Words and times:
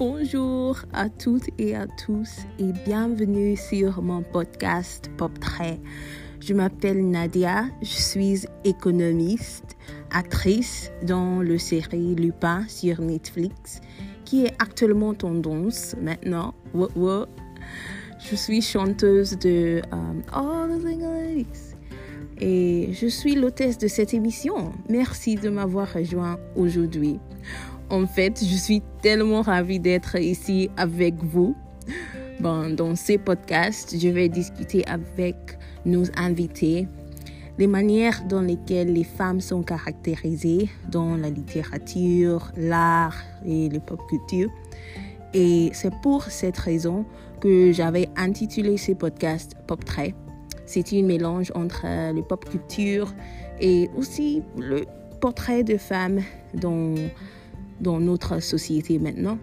Bonjour 0.00 0.78
à 0.94 1.10
toutes 1.10 1.50
et 1.58 1.76
à 1.76 1.86
tous 1.86 2.46
et 2.58 2.72
bienvenue 2.86 3.54
sur 3.54 4.00
mon 4.00 4.22
podcast 4.22 5.10
Pop 5.18 5.38
Trait. 5.38 5.78
Je 6.40 6.54
m'appelle 6.54 7.06
Nadia, 7.10 7.66
je 7.82 7.86
suis 7.86 8.46
économiste, 8.64 9.76
actrice 10.10 10.90
dans 11.02 11.42
le 11.42 11.58
série 11.58 12.14
Lupin 12.14 12.64
sur 12.66 13.02
Netflix 13.02 13.82
qui 14.24 14.46
est 14.46 14.54
actuellement 14.58 15.12
tendance 15.12 15.94
maintenant. 16.00 16.54
Je 16.72 18.36
suis 18.36 18.62
chanteuse 18.62 19.36
de 19.38 19.82
um, 19.92 20.22
All 20.32 20.78
the 20.78 20.82
Things 20.82 21.74
et 22.40 22.88
je 22.94 23.06
suis 23.06 23.34
l'hôtesse 23.34 23.76
de 23.76 23.86
cette 23.86 24.14
émission. 24.14 24.72
Merci 24.88 25.34
de 25.34 25.50
m'avoir 25.50 25.92
rejoint 25.92 26.38
aujourd'hui. 26.56 27.20
En 27.90 28.06
fait, 28.06 28.38
je 28.44 28.54
suis 28.54 28.82
tellement 29.02 29.42
ravie 29.42 29.80
d'être 29.80 30.16
ici 30.16 30.70
avec 30.76 31.14
vous. 31.24 31.56
Bon, 32.38 32.70
dans 32.70 32.94
ces 32.94 33.18
podcasts, 33.18 33.98
je 33.98 34.08
vais 34.08 34.28
discuter 34.28 34.86
avec 34.86 35.58
nos 35.84 36.04
invités 36.16 36.86
les 37.58 37.66
manières 37.66 38.22
dans 38.28 38.42
lesquelles 38.42 38.92
les 38.92 39.02
femmes 39.02 39.40
sont 39.40 39.64
caractérisées 39.64 40.68
dans 40.88 41.16
la 41.16 41.30
littérature, 41.30 42.52
l'art 42.56 43.16
et 43.44 43.68
la 43.68 43.80
pop 43.80 44.00
culture. 44.08 44.50
Et 45.34 45.70
c'est 45.72 45.92
pour 46.00 46.22
cette 46.24 46.58
raison 46.58 47.04
que 47.40 47.72
j'avais 47.72 48.08
intitulé 48.16 48.76
ces 48.76 48.94
podcasts 48.94 49.56
Pop 49.66 49.84
Trait. 49.84 50.14
C'est 50.64 50.92
un 50.92 51.02
mélange 51.02 51.50
entre 51.56 51.82
le 52.14 52.22
pop 52.22 52.48
culture 52.48 53.12
et 53.60 53.90
aussi 53.96 54.42
le 54.56 54.84
portrait 55.20 55.64
de 55.64 55.76
femmes 55.76 56.20
dans 56.54 56.94
dans 57.80 58.00
notre 58.00 58.40
société 58.40 58.98
maintenant. 58.98 59.38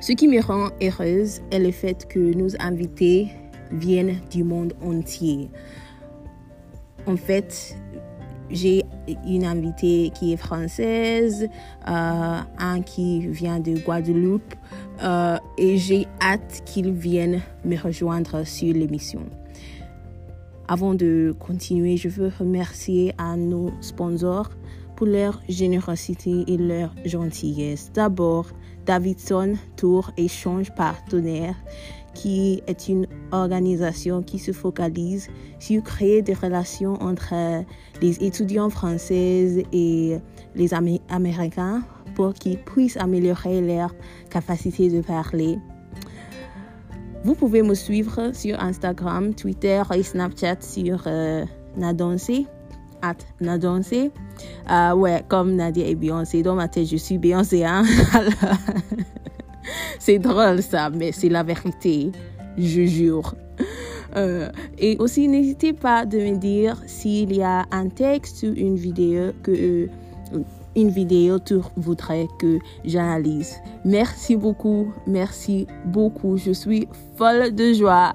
Ce 0.00 0.12
qui 0.12 0.28
me 0.28 0.40
rend 0.40 0.68
heureuse 0.82 1.40
est 1.50 1.58
le 1.58 1.70
fait 1.70 2.06
que 2.08 2.18
nos 2.18 2.50
invités 2.60 3.28
viennent 3.72 4.20
du 4.30 4.44
monde 4.44 4.74
entier. 4.82 5.50
En 7.06 7.16
fait, 7.16 7.76
j'ai 8.50 8.84
une 9.26 9.44
invitée 9.44 10.10
qui 10.14 10.32
est 10.32 10.36
française, 10.36 11.48
euh, 11.88 12.40
un 12.58 12.82
qui 12.82 13.26
vient 13.26 13.60
de 13.60 13.78
Guadeloupe 13.78 14.54
euh, 15.02 15.38
et 15.58 15.76
j'ai 15.78 16.06
hâte 16.22 16.62
qu'ils 16.64 16.92
viennent 16.92 17.40
me 17.64 17.76
rejoindre 17.76 18.46
sur 18.46 18.72
l'émission. 18.72 19.22
Avant 20.68 20.94
de 20.94 21.34
continuer, 21.38 21.96
je 21.96 22.08
veux 22.08 22.30
remercier 22.38 23.12
à 23.18 23.36
nos 23.36 23.70
sponsors 23.80 24.50
pour 24.96 25.06
leur 25.06 25.40
générosité 25.48 26.44
et 26.46 26.56
leur 26.56 26.94
gentillesse. 27.04 27.90
D'abord, 27.92 28.46
Davidson 28.86 29.54
Tour 29.76 30.10
Échange 30.16 30.74
Partenaire, 30.74 31.56
qui 32.14 32.62
est 32.66 32.88
une 32.88 33.06
organisation 33.32 34.22
qui 34.22 34.38
se 34.38 34.52
focalise 34.52 35.28
sur 35.58 35.82
créer 35.82 36.22
des 36.22 36.34
relations 36.34 36.94
entre 37.02 37.64
les 38.00 38.24
étudiants 38.24 38.70
français 38.70 39.64
et 39.72 40.18
les 40.54 40.74
Américains 41.08 41.82
pour 42.14 42.34
qu'ils 42.34 42.58
puissent 42.58 42.96
améliorer 42.96 43.60
leur 43.60 43.94
capacité 44.30 44.88
de 44.88 45.00
parler. 45.00 45.58
Vous 47.24 47.34
pouvez 47.34 47.62
me 47.62 47.74
suivre 47.74 48.32
sur 48.34 48.60
Instagram, 48.60 49.34
Twitter 49.34 49.82
et 49.94 50.02
Snapchat 50.02 50.60
sur 50.60 51.04
euh, 51.06 51.46
at 53.04 53.16
Nadonce. 53.40 54.10
Euh, 54.70 54.94
ouais, 54.94 55.24
comme 55.28 55.54
Nadia 55.54 55.86
et 55.86 55.94
Beyoncé. 55.94 56.42
Dans 56.42 56.54
ma 56.54 56.68
tête, 56.68 56.86
je 56.86 56.96
suis 56.96 57.18
Beyoncé. 57.18 57.64
Hein? 57.64 57.84
c'est 59.98 60.18
drôle 60.18 60.62
ça, 60.62 60.90
mais 60.90 61.12
c'est 61.12 61.28
la 61.28 61.42
vérité. 61.42 62.12
Je 62.56 62.82
jure. 62.82 63.34
Euh, 64.16 64.48
et 64.78 64.96
aussi, 64.98 65.28
n'hésitez 65.28 65.72
pas 65.72 66.06
de 66.06 66.18
me 66.18 66.36
dire 66.36 66.80
s'il 66.86 67.34
y 67.34 67.42
a 67.42 67.66
un 67.70 67.88
texte 67.88 68.44
ou 68.44 68.54
une 68.54 68.76
vidéo 68.76 69.32
que 69.42 69.50
euh, 69.50 69.88
une 70.76 70.90
vidéo 70.90 71.38
tu 71.38 71.56
voudrais 71.76 72.28
que 72.38 72.58
j'analyse. 72.84 73.56
Merci 73.84 74.36
beaucoup, 74.36 74.92
merci 75.06 75.66
beaucoup. 75.86 76.36
Je 76.36 76.52
suis 76.52 76.88
folle 77.16 77.54
de 77.54 77.72
joie 77.72 78.14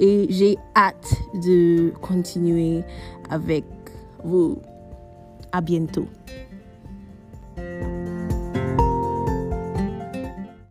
et 0.00 0.26
j'ai 0.30 0.56
hâte 0.76 1.12
de 1.34 1.92
continuer 2.00 2.82
avec 3.30 3.64
vous. 4.24 4.60
À 5.52 5.60
bientôt. 5.60 6.08